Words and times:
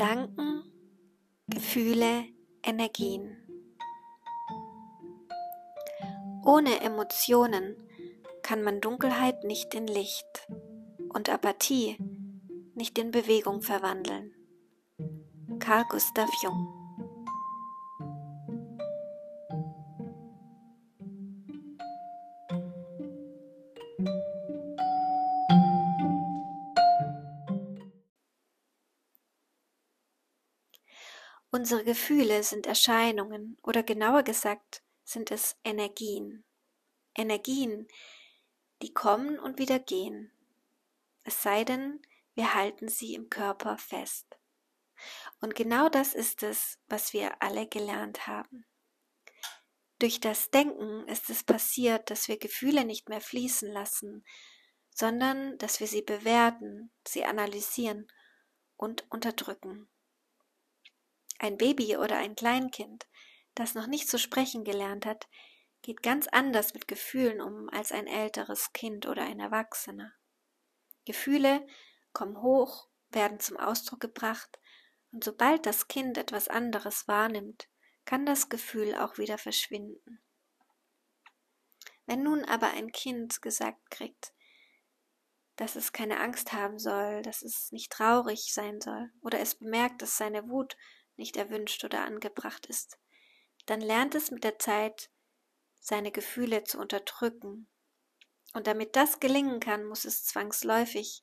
Gedanken, 0.00 0.64
Gefühle, 1.46 2.24
Energien. 2.62 3.36
Ohne 6.42 6.80
Emotionen 6.80 7.76
kann 8.40 8.62
man 8.62 8.80
Dunkelheit 8.80 9.44
nicht 9.44 9.74
in 9.74 9.86
Licht 9.86 10.48
und 11.10 11.28
Apathie 11.28 11.98
nicht 12.74 12.96
in 12.96 13.10
Bewegung 13.10 13.60
verwandeln. 13.60 14.32
Carl 15.58 15.84
Gustav 15.90 16.30
Jung 16.42 16.79
Unsere 31.52 31.82
Gefühle 31.84 32.44
sind 32.44 32.66
Erscheinungen 32.66 33.58
oder 33.62 33.82
genauer 33.82 34.22
gesagt 34.22 34.82
sind 35.02 35.32
es 35.32 35.56
Energien. 35.64 36.44
Energien, 37.16 37.88
die 38.82 38.94
kommen 38.94 39.38
und 39.38 39.58
wieder 39.58 39.80
gehen. 39.80 40.30
Es 41.24 41.42
sei 41.42 41.64
denn, 41.64 42.00
wir 42.34 42.54
halten 42.54 42.88
sie 42.88 43.14
im 43.14 43.28
Körper 43.28 43.78
fest. 43.78 44.26
Und 45.40 45.56
genau 45.56 45.88
das 45.88 46.14
ist 46.14 46.44
es, 46.44 46.78
was 46.86 47.12
wir 47.12 47.42
alle 47.42 47.66
gelernt 47.66 48.28
haben. 48.28 48.64
Durch 49.98 50.20
das 50.20 50.50
Denken 50.50 51.06
ist 51.08 51.30
es 51.30 51.42
passiert, 51.42 52.10
dass 52.10 52.28
wir 52.28 52.38
Gefühle 52.38 52.84
nicht 52.84 53.08
mehr 53.08 53.20
fließen 53.20 53.70
lassen, 53.72 54.24
sondern 54.94 55.58
dass 55.58 55.80
wir 55.80 55.88
sie 55.88 56.02
bewerten, 56.02 56.92
sie 57.06 57.24
analysieren 57.24 58.06
und 58.76 59.10
unterdrücken. 59.10 59.90
Ein 61.42 61.56
Baby 61.56 61.96
oder 61.96 62.18
ein 62.18 62.36
Kleinkind, 62.36 63.06
das 63.54 63.74
noch 63.74 63.86
nicht 63.86 64.10
zu 64.10 64.18
sprechen 64.18 64.62
gelernt 64.62 65.06
hat, 65.06 65.26
geht 65.80 66.02
ganz 66.02 66.28
anders 66.28 66.74
mit 66.74 66.86
Gefühlen 66.86 67.40
um 67.40 67.70
als 67.70 67.92
ein 67.92 68.06
älteres 68.06 68.74
Kind 68.74 69.06
oder 69.06 69.22
ein 69.22 69.40
Erwachsener. 69.40 70.12
Gefühle 71.06 71.66
kommen 72.12 72.42
hoch, 72.42 72.88
werden 73.08 73.40
zum 73.40 73.56
Ausdruck 73.56 74.00
gebracht, 74.00 74.60
und 75.12 75.24
sobald 75.24 75.64
das 75.64 75.88
Kind 75.88 76.18
etwas 76.18 76.48
anderes 76.48 77.08
wahrnimmt, 77.08 77.70
kann 78.04 78.26
das 78.26 78.50
Gefühl 78.50 78.94
auch 78.94 79.16
wieder 79.16 79.38
verschwinden. 79.38 80.20
Wenn 82.04 82.22
nun 82.22 82.44
aber 82.44 82.68
ein 82.68 82.92
Kind 82.92 83.40
gesagt 83.40 83.90
kriegt, 83.90 84.34
dass 85.56 85.74
es 85.74 85.94
keine 85.94 86.20
Angst 86.20 86.52
haben 86.52 86.78
soll, 86.78 87.22
dass 87.22 87.40
es 87.40 87.72
nicht 87.72 87.90
traurig 87.90 88.52
sein 88.52 88.82
soll, 88.82 89.10
oder 89.22 89.40
es 89.40 89.54
bemerkt, 89.54 90.02
dass 90.02 90.18
seine 90.18 90.46
Wut 90.50 90.76
nicht 91.20 91.36
erwünscht 91.36 91.84
oder 91.84 92.04
angebracht 92.04 92.66
ist, 92.66 92.98
dann 93.66 93.80
lernt 93.80 94.16
es 94.16 94.32
mit 94.32 94.42
der 94.42 94.58
Zeit, 94.58 95.10
seine 95.78 96.10
Gefühle 96.10 96.64
zu 96.64 96.78
unterdrücken. 96.78 97.68
Und 98.52 98.66
damit 98.66 98.96
das 98.96 99.20
gelingen 99.20 99.60
kann, 99.60 99.84
muss 99.84 100.04
es 100.04 100.24
zwangsläufig 100.24 101.22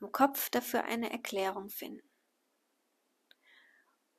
im 0.00 0.10
Kopf 0.10 0.50
dafür 0.50 0.84
eine 0.84 1.12
Erklärung 1.12 1.68
finden. 1.68 2.08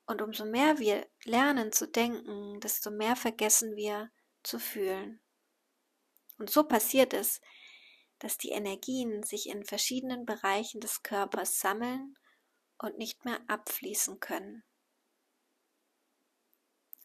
Und 0.06 0.22
umso 0.22 0.46
mehr 0.46 0.80
wir 0.80 1.08
lernen 1.24 1.72
zu 1.72 1.88
denken, 1.88 2.60
desto 2.62 2.90
mehr 2.90 3.16
vergessen 3.16 3.76
wir 3.76 4.10
zu 4.42 4.58
fühlen. 4.58 5.22
Und 6.38 6.50
so 6.50 6.64
passiert 6.64 7.14
es, 7.14 7.42
dass 8.20 8.38
die 8.38 8.50
Energien 8.50 9.24
sich 9.24 9.48
in 9.50 9.66
verschiedenen 9.66 10.26
Bereichen 10.26 10.82
des 10.82 11.04
Körpers 11.04 11.60
sammeln 11.60 12.18
und 12.78 12.98
nicht 12.98 13.26
mehr 13.26 13.40
abfließen 13.48 14.20
können. 14.20 14.64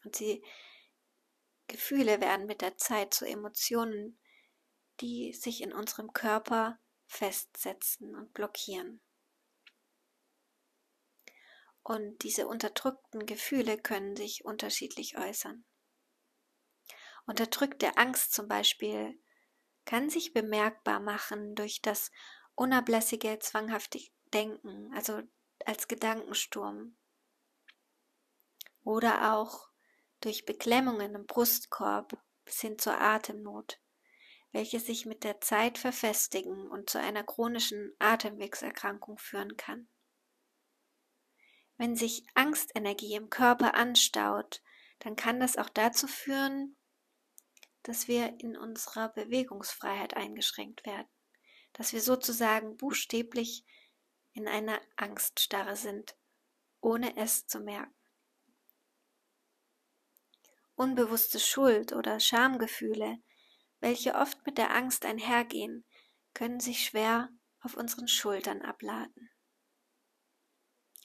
Und 0.05 0.19
die 0.19 0.43
Gefühle 1.67 2.21
werden 2.21 2.45
mit 2.45 2.61
der 2.61 2.77
Zeit 2.77 3.13
zu 3.13 3.25
Emotionen, 3.25 4.19
die 5.01 5.33
sich 5.33 5.61
in 5.61 5.73
unserem 5.73 6.13
Körper 6.13 6.79
festsetzen 7.07 8.15
und 8.15 8.33
blockieren. 8.33 9.01
Und 11.83 12.23
diese 12.23 12.47
unterdrückten 12.47 13.25
Gefühle 13.25 13.77
können 13.77 14.15
sich 14.15 14.45
unterschiedlich 14.45 15.17
äußern. 15.17 15.65
Unterdrückte 17.25 17.97
Angst 17.97 18.33
zum 18.33 18.47
Beispiel 18.47 19.19
kann 19.85 20.09
sich 20.09 20.33
bemerkbar 20.33 20.99
machen 20.99 21.55
durch 21.55 21.81
das 21.81 22.11
unablässige, 22.55 23.37
zwanghafte 23.39 23.99
Denken, 24.33 24.91
also 24.95 25.21
als 25.65 25.87
Gedankensturm. 25.87 26.97
Oder 28.83 29.33
auch 29.33 29.69
durch 30.25 30.45
Beklemmungen 30.45 31.13
im 31.13 31.27
Brustkorb 31.27 32.17
bis 32.45 32.59
hin 32.59 32.79
zur 32.79 32.99
Atemnot, 32.99 33.79
welche 34.51 34.79
sich 34.79 35.05
mit 35.05 35.23
der 35.23 35.39
Zeit 35.39 35.77
verfestigen 35.77 36.67
und 36.67 36.89
zu 36.89 36.99
einer 36.99 37.23
chronischen 37.23 37.95
Atemwegserkrankung 37.99 39.19
führen 39.19 39.55
kann. 39.55 39.87
Wenn 41.77 41.95
sich 41.95 42.25
Angstenergie 42.33 43.13
im 43.13 43.29
Körper 43.29 43.75
anstaut, 43.75 44.63
dann 44.99 45.15
kann 45.15 45.39
das 45.39 45.57
auch 45.57 45.69
dazu 45.69 46.07
führen, 46.07 46.75
dass 47.83 48.07
wir 48.07 48.39
in 48.39 48.57
unserer 48.57 49.09
Bewegungsfreiheit 49.09 50.15
eingeschränkt 50.15 50.85
werden, 50.85 51.09
dass 51.73 51.93
wir 51.93 52.01
sozusagen 52.01 52.77
buchstäblich 52.77 53.63
in 54.33 54.47
einer 54.47 54.79
Angststarre 54.95 55.75
sind, 55.75 56.17
ohne 56.81 57.15
es 57.17 57.45
zu 57.45 57.59
merken. 57.59 57.94
Unbewusste 60.75 61.39
Schuld- 61.39 61.93
oder 61.93 62.19
Schamgefühle, 62.19 63.17
welche 63.79 64.15
oft 64.15 64.45
mit 64.45 64.57
der 64.57 64.75
Angst 64.75 65.05
einhergehen, 65.05 65.85
können 66.33 66.59
sich 66.59 66.85
schwer 66.85 67.29
auf 67.61 67.75
unseren 67.75 68.07
Schultern 68.07 68.61
abladen. 68.61 69.31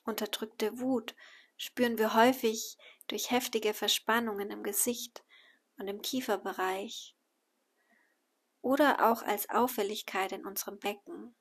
Unterdrückte 0.05 0.81
Wut 0.81 1.15
spüren 1.57 1.99
wir 1.99 2.15
häufig 2.15 2.77
durch 3.07 3.31
heftige 3.31 3.75
Verspannungen 3.75 4.51
im 4.51 4.63
Gesicht 4.63 5.25
und 5.77 5.89
im 5.89 6.03
Kieferbereich 6.03 7.15
oder 8.63 9.11
auch 9.11 9.23
als 9.23 9.49
Auffälligkeit 9.51 10.33
in 10.33 10.45
unserem 10.45 10.79
Becken, 10.79 11.37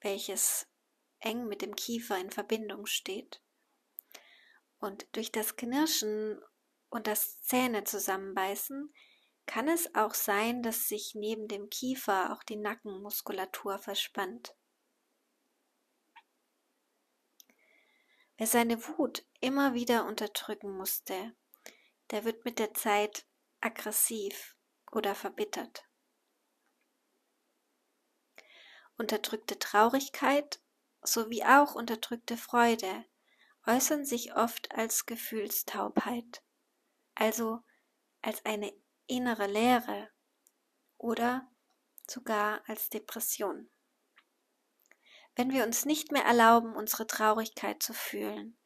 welches 0.00 0.66
eng 1.18 1.46
mit 1.46 1.62
dem 1.62 1.74
Kiefer 1.74 2.18
in 2.18 2.30
Verbindung 2.30 2.86
steht. 2.86 3.42
Und 4.78 5.06
durch 5.12 5.32
das 5.32 5.56
Knirschen 5.56 6.40
und 6.96 7.06
das 7.06 7.42
Zähne 7.42 7.84
zusammenbeißen, 7.84 8.92
kann 9.44 9.68
es 9.68 9.94
auch 9.94 10.14
sein, 10.14 10.62
dass 10.62 10.88
sich 10.88 11.14
neben 11.14 11.46
dem 11.46 11.68
Kiefer 11.68 12.32
auch 12.32 12.42
die 12.42 12.56
Nackenmuskulatur 12.56 13.78
verspannt. 13.78 14.56
Wer 18.38 18.46
seine 18.46 18.82
Wut 18.88 19.26
immer 19.40 19.74
wieder 19.74 20.06
unterdrücken 20.06 20.74
musste, 20.74 21.36
der 22.10 22.24
wird 22.24 22.46
mit 22.46 22.58
der 22.58 22.72
Zeit 22.72 23.26
aggressiv 23.60 24.56
oder 24.90 25.14
verbittert. 25.14 25.84
Unterdrückte 28.96 29.58
Traurigkeit 29.58 30.60
sowie 31.02 31.44
auch 31.44 31.74
unterdrückte 31.74 32.38
Freude 32.38 33.04
äußern 33.66 34.06
sich 34.06 34.34
oft 34.34 34.74
als 34.74 35.04
Gefühlstaubheit 35.04 36.42
also 37.16 37.60
als 38.22 38.44
eine 38.44 38.72
innere 39.06 39.46
Leere 39.46 40.08
oder 40.98 41.50
sogar 42.08 42.62
als 42.68 42.88
Depression. 42.88 43.68
Wenn 45.34 45.50
wir 45.50 45.64
uns 45.64 45.84
nicht 45.84 46.12
mehr 46.12 46.24
erlauben, 46.24 46.74
unsere 46.76 47.06
Traurigkeit 47.06 47.82
zu 47.82 47.92
fühlen 47.92 48.56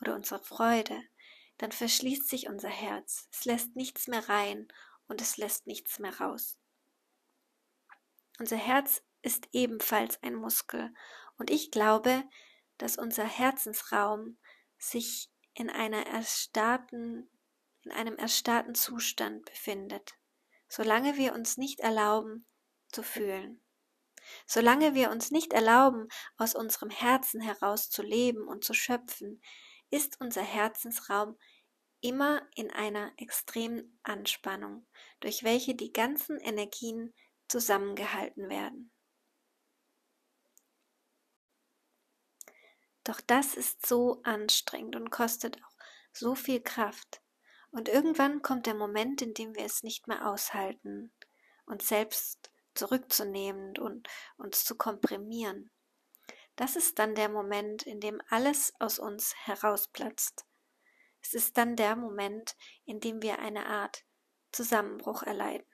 oder 0.00 0.14
unsere 0.14 0.42
Freude, 0.42 1.02
dann 1.58 1.72
verschließt 1.72 2.28
sich 2.28 2.48
unser 2.48 2.68
Herz, 2.68 3.28
es 3.32 3.44
lässt 3.44 3.76
nichts 3.76 4.06
mehr 4.06 4.28
rein 4.28 4.68
und 5.08 5.20
es 5.20 5.36
lässt 5.36 5.66
nichts 5.66 5.98
mehr 5.98 6.18
raus. 6.20 6.58
Unser 8.38 8.56
Herz 8.56 9.02
ist 9.22 9.48
ebenfalls 9.52 10.22
ein 10.22 10.34
Muskel 10.34 10.94
und 11.38 11.50
ich 11.50 11.70
glaube, 11.70 12.24
dass 12.78 12.96
unser 12.98 13.24
Herzensraum 13.24 14.38
sich 14.78 15.30
in 15.54 15.70
einer 15.70 16.06
erstarrten 16.06 17.30
in 17.86 17.92
einem 17.92 18.16
erstarrten 18.16 18.74
Zustand 18.74 19.44
befindet, 19.44 20.14
solange 20.68 21.16
wir 21.16 21.32
uns 21.34 21.56
nicht 21.56 21.80
erlauben 21.80 22.44
zu 22.90 23.02
fühlen. 23.02 23.62
Solange 24.44 24.94
wir 24.94 25.10
uns 25.10 25.30
nicht 25.30 25.52
erlauben, 25.52 26.08
aus 26.36 26.56
unserem 26.56 26.90
Herzen 26.90 27.40
heraus 27.40 27.90
zu 27.90 28.02
leben 28.02 28.48
und 28.48 28.64
zu 28.64 28.74
schöpfen, 28.74 29.40
ist 29.90 30.20
unser 30.20 30.42
Herzensraum 30.42 31.38
immer 32.00 32.42
in 32.56 32.72
einer 32.72 33.12
extremen 33.18 34.00
Anspannung, 34.02 34.86
durch 35.20 35.44
welche 35.44 35.76
die 35.76 35.92
ganzen 35.92 36.40
Energien 36.40 37.14
zusammengehalten 37.46 38.48
werden. 38.48 38.90
Doch 43.04 43.20
das 43.20 43.54
ist 43.54 43.86
so 43.86 44.20
anstrengend 44.24 44.96
und 44.96 45.10
kostet 45.10 45.62
auch 45.62 45.76
so 46.12 46.34
viel 46.34 46.60
Kraft. 46.60 47.20
Und 47.70 47.88
irgendwann 47.88 48.42
kommt 48.42 48.66
der 48.66 48.74
Moment, 48.74 49.22
in 49.22 49.34
dem 49.34 49.54
wir 49.54 49.64
es 49.64 49.82
nicht 49.82 50.06
mehr 50.06 50.28
aushalten, 50.28 51.12
uns 51.66 51.88
selbst 51.88 52.50
zurückzunehmen 52.74 53.76
und 53.78 54.08
uns 54.36 54.64
zu 54.64 54.76
komprimieren. 54.76 55.70
Das 56.56 56.74
ist 56.76 56.98
dann 56.98 57.14
der 57.14 57.28
Moment, 57.28 57.82
in 57.82 58.00
dem 58.00 58.20
alles 58.28 58.72
aus 58.78 58.98
uns 58.98 59.34
herausplatzt. 59.44 60.46
Es 61.20 61.34
ist 61.34 61.58
dann 61.58 61.76
der 61.76 61.96
Moment, 61.96 62.56
in 62.84 63.00
dem 63.00 63.20
wir 63.20 63.38
eine 63.40 63.66
Art 63.66 64.04
Zusammenbruch 64.52 65.22
erleiden. 65.22 65.66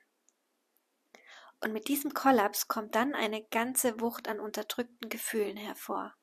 Und 1.60 1.72
mit 1.72 1.86
diesem 1.86 2.12
Kollaps 2.14 2.66
kommt 2.66 2.96
dann 2.96 3.14
eine 3.14 3.44
ganze 3.44 4.00
Wucht 4.00 4.26
an 4.26 4.40
unterdrückten 4.40 5.08
Gefühlen 5.08 5.56
hervor. 5.56 6.14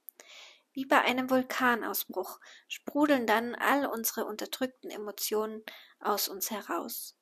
Wie 0.79 0.85
bei 0.85 1.01
einem 1.01 1.29
Vulkanausbruch 1.29 2.39
sprudeln 2.69 3.27
dann 3.27 3.53
all 3.53 3.85
unsere 3.85 4.23
unterdrückten 4.23 4.89
Emotionen 4.89 5.61
aus 5.99 6.29
uns 6.29 6.51
heraus. 6.51 7.17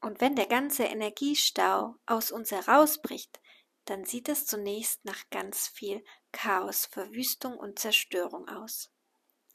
Und 0.00 0.22
wenn 0.22 0.34
der 0.34 0.46
ganze 0.46 0.84
Energiestau 0.84 1.96
aus 2.06 2.30
uns 2.30 2.50
herausbricht, 2.50 3.42
dann 3.84 4.06
sieht 4.06 4.30
es 4.30 4.46
zunächst 4.46 5.04
nach 5.04 5.28
ganz 5.28 5.68
viel 5.68 6.02
Chaos, 6.32 6.86
Verwüstung 6.86 7.58
und 7.58 7.78
Zerstörung 7.78 8.48
aus. 8.48 8.90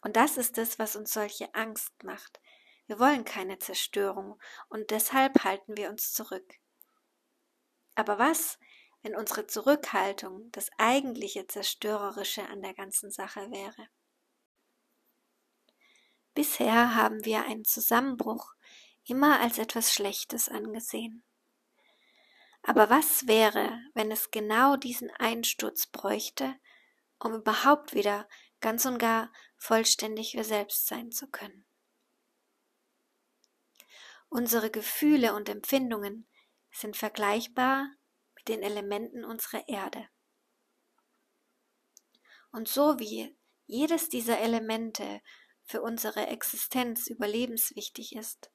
Und 0.03 0.15
das 0.15 0.37
ist 0.37 0.59
es, 0.59 0.77
was 0.77 0.95
uns 0.95 1.11
solche 1.11 1.55
Angst 1.55 2.03
macht. 2.03 2.39
Wir 2.85 2.99
wollen 2.99 3.25
keine 3.25 3.57
Zerstörung 3.57 4.39
und 4.69 4.91
deshalb 4.91 5.43
halten 5.43 5.75
wir 5.75 5.89
uns 5.89 6.13
zurück. 6.13 6.53
Aber 7.95 8.19
was, 8.19 8.59
wenn 9.03 9.15
unsere 9.15 9.45
Zurückhaltung 9.45 10.51
das 10.51 10.69
eigentliche 10.77 11.45
Zerstörerische 11.45 12.47
an 12.47 12.61
der 12.61 12.73
ganzen 12.73 13.11
Sache 13.11 13.51
wäre? 13.51 13.87
Bisher 16.33 16.95
haben 16.95 17.23
wir 17.25 17.45
einen 17.45 17.65
Zusammenbruch 17.65 18.53
immer 19.05 19.39
als 19.39 19.59
etwas 19.59 19.93
Schlechtes 19.93 20.49
angesehen. 20.49 21.23
Aber 22.63 22.89
was 22.89 23.27
wäre, 23.27 23.77
wenn 23.93 24.09
es 24.09 24.31
genau 24.31 24.77
diesen 24.77 25.11
Einsturz 25.11 25.85
bräuchte, 25.85 26.55
um 27.19 27.33
überhaupt 27.33 27.93
wieder 27.93 28.27
ganz 28.61 28.85
und 28.85 28.97
gar 28.97 29.31
vollständig 29.57 30.33
wir 30.33 30.45
selbst 30.45 30.87
sein 30.87 31.11
zu 31.11 31.27
können? 31.27 31.65
Unsere 34.29 34.71
Gefühle 34.71 35.35
und 35.35 35.49
Empfindungen 35.49 36.27
sind 36.71 36.97
vergleichbar 36.97 37.87
den 38.47 38.61
Elementen 38.61 39.23
unserer 39.25 39.67
Erde. 39.67 40.07
Und 42.51 42.67
so 42.67 42.99
wie 42.99 43.35
jedes 43.65 44.09
dieser 44.09 44.39
Elemente 44.39 45.21
für 45.63 45.81
unsere 45.81 46.27
Existenz 46.27 47.07
überlebenswichtig 47.07 48.15
ist, 48.15 48.51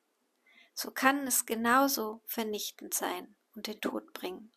so 0.75 0.93
kann 0.93 1.26
es 1.26 1.46
genauso 1.46 2.23
vernichtend 2.26 2.94
sein 2.94 3.37
und 3.55 3.67
den 3.67 3.81
Tod 3.81 4.12
bringen, 4.12 4.52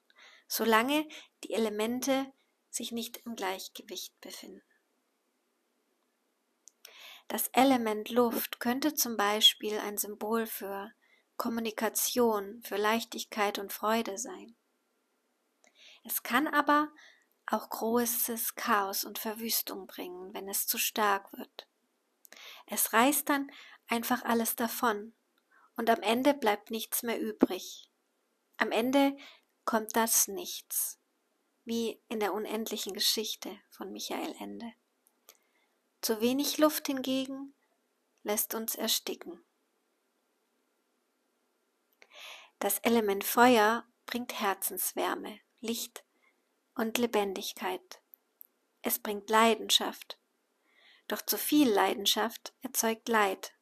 solange 0.48 1.07
die 1.44 1.54
Elemente 1.54 2.31
sich 2.69 2.92
nicht 2.92 3.18
im 3.25 3.36
Gleichgewicht 3.36 4.19
befinden. 4.22 4.62
Das 7.28 7.48
Element 7.54 8.10
Luft 8.10 8.60
könnte 8.60 8.94
zum 8.94 9.16
Beispiel 9.18 9.80
ein 9.80 9.98
Symbol 9.98 10.45
für 10.45 10.92
Kommunikation, 11.38 12.62
für 12.62 12.78
Leichtigkeit 12.78 13.57
und 13.57 13.74
Freude 13.74 14.18
sein. 14.18 14.56
Es 16.03 16.24
kann 16.24 16.48
aber 16.48 16.89
auch 17.45 17.69
großes 17.69 18.56
Chaos 18.56 19.03
und 19.03 19.19
Verwüstung 19.19 19.88
bringen, 19.88 20.33
wenn 20.33 20.48
es 20.48 20.68
zu 20.68 20.77
stark 20.77 21.31
wird. 21.33 21.68
Es 22.65 22.94
reißt 22.94 23.27
dann 23.30 23.51
einfach 23.88 24.24
alles 24.24 24.56
davon 24.56 25.13
und 25.75 25.89
am 25.89 26.01
Ende 26.01 26.33
bleibt 26.33 26.71
nichts 26.71 27.03
mehr 27.03 27.19
übrig. 27.19 27.89
Am 28.57 28.71
Ende 28.71 29.18
kommt 29.65 29.95
das 29.95 30.27
Nichts, 30.27 31.00
wie 31.65 32.01
in 32.07 32.19
der 32.19 32.33
unendlichen 32.33 32.94
Geschichte 32.94 33.59
von 33.69 33.92
Michael 33.92 34.36
Ende. 34.39 34.74
Zu 36.01 36.21
wenig 36.21 36.57
Luft 36.57 36.88
hingegen 36.88 37.54
lässt 38.24 38.56
uns 38.56 38.75
ersticken. 38.75 39.44
Das 42.59 42.80
Element 42.80 43.24
Feuer 43.24 43.86
bringt 44.06 44.39
Herzenswärme, 44.39 45.39
Licht 45.63 46.03
und 46.73 46.97
Lebendigkeit. 46.97 48.01
Es 48.81 48.97
bringt 48.97 49.29
Leidenschaft. 49.29 50.19
Doch 51.07 51.21
zu 51.21 51.37
viel 51.37 51.69
Leidenschaft 51.69 52.55
erzeugt 52.61 53.07
Leid, 53.07 53.53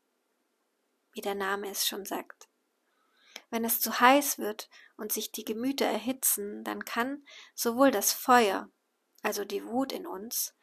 wie 1.11 1.19
der 1.19 1.35
Name 1.35 1.69
es 1.69 1.85
schon 1.85 2.05
sagt. 2.05 2.47
Wenn 3.49 3.65
es 3.65 3.81
zu 3.81 3.99
heiß 3.99 4.37
wird 4.37 4.69
und 4.95 5.11
sich 5.11 5.33
die 5.33 5.43
Gemüter 5.43 5.87
erhitzen, 5.87 6.63
dann 6.63 6.85
kann 6.85 7.25
sowohl 7.53 7.91
das 7.91 8.13
Feuer, 8.13 8.71
also 9.21 9.43
die 9.43 9.65
Wut 9.65 9.91
in 9.91 10.07
uns, 10.07 10.55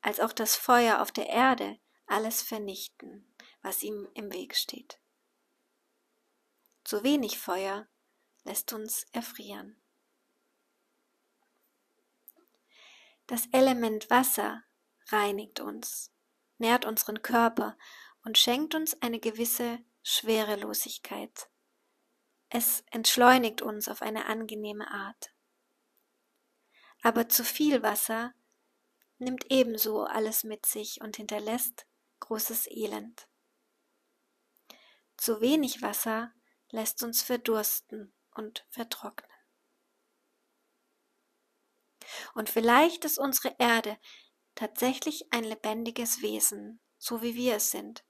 als 0.00 0.18
auch 0.18 0.32
das 0.32 0.56
Feuer 0.56 1.00
auf 1.00 1.12
der 1.12 1.28
Erde 1.28 1.78
alles 2.06 2.42
vernichten, 2.42 3.32
was 3.62 3.84
ihm 3.84 4.08
im 4.14 4.32
Weg 4.32 4.56
steht. 4.56 4.98
Zu 6.82 7.04
wenig 7.04 7.38
Feuer 7.38 7.86
lässt 8.42 8.72
uns 8.72 9.04
erfrieren. 9.12 9.80
Das 13.26 13.46
Element 13.52 14.08
Wasser 14.08 14.62
reinigt 15.08 15.60
uns, 15.60 16.12
nährt 16.58 16.84
unseren 16.84 17.22
Körper 17.22 17.76
und 18.24 18.38
schenkt 18.38 18.74
uns 18.74 19.00
eine 19.02 19.18
gewisse 19.18 19.80
Schwerelosigkeit. 20.02 21.48
Es 22.48 22.84
entschleunigt 22.92 23.62
uns 23.62 23.88
auf 23.88 24.02
eine 24.02 24.26
angenehme 24.26 24.88
Art. 24.88 25.34
Aber 27.02 27.28
zu 27.28 27.44
viel 27.44 27.82
Wasser 27.82 28.32
nimmt 29.18 29.50
ebenso 29.50 30.04
alles 30.04 30.44
mit 30.44 30.64
sich 30.64 31.00
und 31.00 31.16
hinterlässt 31.16 31.86
großes 32.20 32.68
Elend. 32.70 33.28
Zu 35.16 35.40
wenig 35.40 35.82
Wasser 35.82 36.32
lässt 36.70 37.02
uns 37.02 37.22
verdursten 37.22 38.12
und 38.30 38.66
vertrocknen. 38.68 39.35
Und 42.34 42.50
vielleicht 42.50 43.04
ist 43.04 43.18
unsere 43.18 43.54
Erde 43.58 43.98
tatsächlich 44.54 45.26
ein 45.32 45.44
lebendiges 45.44 46.22
Wesen, 46.22 46.80
so 46.98 47.22
wie 47.22 47.34
wir 47.34 47.56
es 47.56 47.70
sind. 47.70 48.04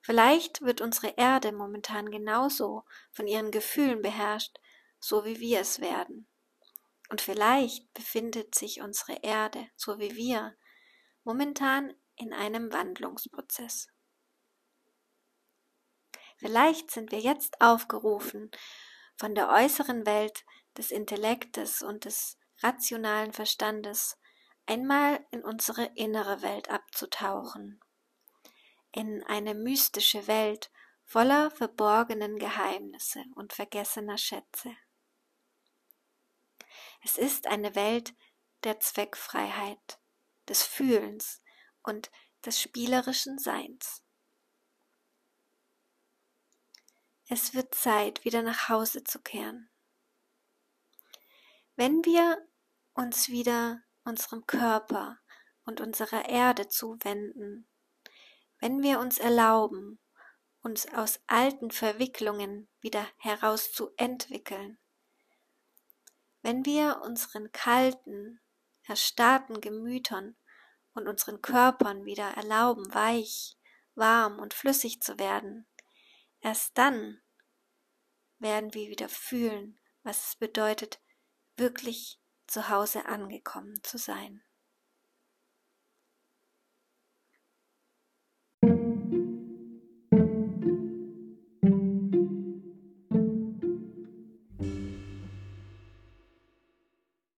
Vielleicht 0.00 0.62
wird 0.62 0.80
unsere 0.80 1.14
Erde 1.16 1.52
momentan 1.52 2.10
genauso 2.10 2.84
von 3.10 3.26
ihren 3.26 3.50
Gefühlen 3.50 4.00
beherrscht, 4.00 4.58
so 5.00 5.24
wie 5.24 5.40
wir 5.40 5.60
es 5.60 5.80
werden. 5.80 6.28
Und 7.10 7.20
vielleicht 7.20 7.92
befindet 7.94 8.54
sich 8.54 8.80
unsere 8.80 9.18
Erde, 9.22 9.68
so 9.76 9.98
wie 9.98 10.14
wir, 10.14 10.56
momentan 11.24 11.94
in 12.16 12.32
einem 12.32 12.72
Wandlungsprozess. 12.72 13.88
Vielleicht 16.36 16.90
sind 16.90 17.10
wir 17.10 17.20
jetzt 17.20 17.60
aufgerufen, 17.60 18.50
von 19.16 19.34
der 19.34 19.48
äußeren 19.48 20.06
Welt 20.06 20.44
des 20.76 20.92
Intellektes 20.92 21.82
und 21.82 22.04
des 22.04 22.38
rationalen 22.62 23.32
Verstandes 23.32 24.18
einmal 24.66 25.24
in 25.30 25.42
unsere 25.42 25.84
innere 25.94 26.42
Welt 26.42 26.70
abzutauchen, 26.70 27.80
in 28.92 29.22
eine 29.24 29.54
mystische 29.54 30.26
Welt 30.26 30.70
voller 31.04 31.50
verborgenen 31.50 32.38
Geheimnisse 32.38 33.24
und 33.34 33.52
vergessener 33.52 34.18
Schätze. 34.18 34.76
Es 37.02 37.16
ist 37.16 37.46
eine 37.46 37.74
Welt 37.74 38.14
der 38.64 38.80
Zweckfreiheit, 38.80 40.00
des 40.48 40.62
Fühlens 40.62 41.42
und 41.82 42.10
des 42.44 42.60
spielerischen 42.60 43.38
Seins. 43.38 44.02
Es 47.28 47.54
wird 47.54 47.74
Zeit, 47.74 48.24
wieder 48.24 48.42
nach 48.42 48.68
Hause 48.68 49.04
zu 49.04 49.20
kehren. 49.20 49.70
Wenn 51.76 52.04
wir 52.04 52.47
uns 52.98 53.28
wieder 53.28 53.80
unserem 54.04 54.46
Körper 54.46 55.18
und 55.64 55.80
unserer 55.80 56.28
Erde 56.28 56.68
zuwenden, 56.68 57.68
wenn 58.58 58.82
wir 58.82 58.98
uns 58.98 59.18
erlauben, 59.18 60.00
uns 60.60 60.92
aus 60.92 61.20
alten 61.26 61.70
Verwicklungen 61.70 62.68
wieder 62.80 63.06
heraus 63.16 63.72
zu 63.72 63.90
entwickeln, 63.96 64.78
wenn 66.42 66.64
wir 66.64 67.00
unseren 67.04 67.52
kalten, 67.52 68.40
erstarrten 68.82 69.60
Gemütern 69.60 70.36
und 70.92 71.06
unseren 71.06 71.40
Körpern 71.40 72.04
wieder 72.04 72.30
erlauben, 72.32 72.92
weich, 72.92 73.56
warm 73.94 74.38
und 74.38 74.54
flüssig 74.54 75.00
zu 75.00 75.18
werden, 75.18 75.66
Erst 76.40 76.78
dann 76.78 77.20
werden 78.38 78.72
wir 78.74 78.88
wieder 78.88 79.08
fühlen, 79.08 79.80
was 80.02 80.28
es 80.28 80.36
bedeutet, 80.36 81.00
wirklich 81.56 82.20
zu 82.48 82.68
Hause 82.68 83.06
angekommen 83.06 83.78
zu 83.82 83.98
sein. 83.98 84.42